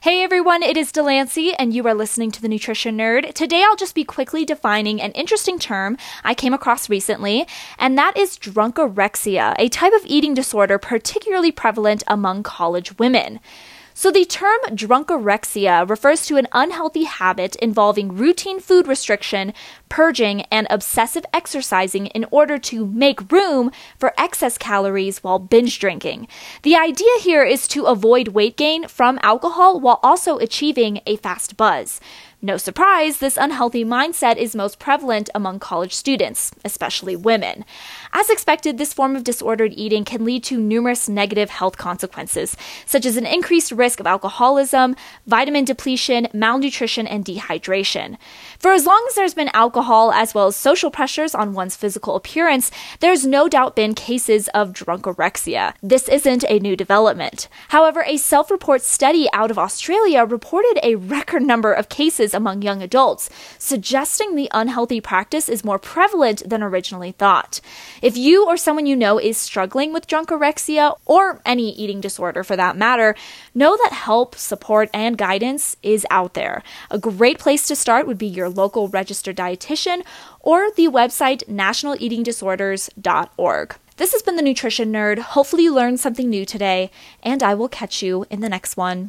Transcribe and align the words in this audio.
Hey 0.00 0.22
everyone, 0.22 0.62
it 0.62 0.76
is 0.76 0.92
Delancey, 0.92 1.54
and 1.54 1.74
you 1.74 1.84
are 1.88 1.94
listening 1.94 2.30
to 2.30 2.40
the 2.40 2.46
Nutrition 2.46 2.96
Nerd. 2.96 3.34
Today 3.34 3.64
I'll 3.66 3.74
just 3.74 3.96
be 3.96 4.04
quickly 4.04 4.44
defining 4.44 5.02
an 5.02 5.10
interesting 5.10 5.58
term 5.58 5.98
I 6.22 6.34
came 6.34 6.54
across 6.54 6.88
recently, 6.88 7.48
and 7.80 7.98
that 7.98 8.16
is 8.16 8.38
drunkorexia, 8.38 9.56
a 9.58 9.68
type 9.68 9.92
of 9.92 10.06
eating 10.06 10.34
disorder 10.34 10.78
particularly 10.78 11.50
prevalent 11.50 12.04
among 12.06 12.44
college 12.44 12.96
women. 13.00 13.40
So, 14.00 14.12
the 14.12 14.24
term 14.24 14.60
drunkorexia 14.70 15.90
refers 15.90 16.24
to 16.26 16.36
an 16.36 16.46
unhealthy 16.52 17.02
habit 17.02 17.56
involving 17.56 18.14
routine 18.14 18.60
food 18.60 18.86
restriction, 18.86 19.52
purging, 19.88 20.42
and 20.52 20.68
obsessive 20.70 21.26
exercising 21.34 22.06
in 22.06 22.24
order 22.30 22.58
to 22.58 22.86
make 22.86 23.32
room 23.32 23.72
for 23.98 24.14
excess 24.16 24.56
calories 24.56 25.24
while 25.24 25.40
binge 25.40 25.80
drinking. 25.80 26.28
The 26.62 26.76
idea 26.76 27.10
here 27.22 27.42
is 27.42 27.66
to 27.74 27.86
avoid 27.86 28.28
weight 28.28 28.56
gain 28.56 28.86
from 28.86 29.18
alcohol 29.20 29.80
while 29.80 29.98
also 30.04 30.38
achieving 30.38 31.00
a 31.04 31.16
fast 31.16 31.56
buzz. 31.56 32.00
No 32.40 32.56
surprise, 32.56 33.18
this 33.18 33.36
unhealthy 33.36 33.84
mindset 33.84 34.36
is 34.36 34.54
most 34.54 34.78
prevalent 34.78 35.28
among 35.34 35.58
college 35.58 35.92
students, 35.92 36.52
especially 36.64 37.16
women. 37.16 37.64
As 38.12 38.30
expected, 38.30 38.78
this 38.78 38.94
form 38.94 39.16
of 39.16 39.24
disordered 39.24 39.72
eating 39.74 40.04
can 40.04 40.24
lead 40.24 40.44
to 40.44 40.56
numerous 40.56 41.08
negative 41.08 41.50
health 41.50 41.76
consequences, 41.76 42.56
such 42.86 43.04
as 43.04 43.16
an 43.16 43.26
increased 43.26 43.72
risk 43.72 43.98
of 43.98 44.06
alcoholism, 44.06 44.94
vitamin 45.26 45.64
depletion, 45.64 46.28
malnutrition, 46.32 47.08
and 47.08 47.24
dehydration. 47.24 48.16
For 48.60 48.70
as 48.70 48.86
long 48.86 49.04
as 49.08 49.16
there's 49.16 49.34
been 49.34 49.50
alcohol 49.52 50.12
as 50.12 50.32
well 50.32 50.46
as 50.46 50.54
social 50.54 50.92
pressures 50.92 51.34
on 51.34 51.54
one's 51.54 51.74
physical 51.74 52.14
appearance, 52.14 52.70
there's 53.00 53.26
no 53.26 53.48
doubt 53.48 53.74
been 53.74 53.94
cases 53.94 54.46
of 54.54 54.72
drunkorexia. 54.72 55.74
This 55.82 56.08
isn't 56.08 56.44
a 56.48 56.60
new 56.60 56.76
development. 56.76 57.48
However, 57.70 58.04
a 58.06 58.16
self 58.16 58.48
report 58.48 58.82
study 58.82 59.28
out 59.32 59.50
of 59.50 59.58
Australia 59.58 60.24
reported 60.24 60.78
a 60.84 60.94
record 60.94 61.42
number 61.42 61.72
of 61.72 61.88
cases 61.88 62.27
cases 62.28 62.34
among 62.34 62.62
young 62.62 62.82
adults, 62.82 63.30
suggesting 63.58 64.34
the 64.34 64.48
unhealthy 64.52 65.00
practice 65.00 65.48
is 65.48 65.64
more 65.64 65.78
prevalent 65.78 66.42
than 66.48 66.62
originally 66.62 67.12
thought. 67.12 67.60
If 68.02 68.16
you 68.16 68.46
or 68.46 68.56
someone 68.56 68.86
you 68.86 68.96
know 68.96 69.18
is 69.18 69.36
struggling 69.36 69.92
with 69.92 70.06
drunkorexia 70.06 70.96
or 71.06 71.40
any 71.44 71.70
eating 71.70 72.00
disorder 72.00 72.44
for 72.44 72.56
that 72.56 72.76
matter, 72.76 73.16
know 73.54 73.76
that 73.76 73.92
help, 73.92 74.36
support, 74.36 74.88
and 74.92 75.18
guidance 75.18 75.76
is 75.82 76.06
out 76.10 76.34
there. 76.34 76.62
A 76.90 76.98
great 76.98 77.38
place 77.38 77.66
to 77.68 77.76
start 77.76 78.06
would 78.06 78.18
be 78.18 78.26
your 78.26 78.50
local 78.50 78.88
registered 78.88 79.36
dietitian 79.36 80.02
or 80.40 80.70
the 80.76 80.88
website 80.88 81.42
nationaleatingdisorders.org. 81.48 83.74
This 83.96 84.12
has 84.12 84.22
been 84.22 84.36
the 84.36 84.42
Nutrition 84.42 84.92
Nerd. 84.92 85.18
Hopefully, 85.34 85.64
you 85.64 85.74
learned 85.74 85.98
something 85.98 86.30
new 86.30 86.44
today, 86.44 86.92
and 87.20 87.42
I 87.42 87.54
will 87.54 87.68
catch 87.68 88.00
you 88.00 88.26
in 88.30 88.38
the 88.40 88.48
next 88.48 88.76
one. 88.76 89.06